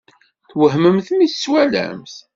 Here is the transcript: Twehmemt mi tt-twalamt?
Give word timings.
Twehmemt 0.49 1.07
mi 1.17 1.25
tt-twalamt? 1.27 2.15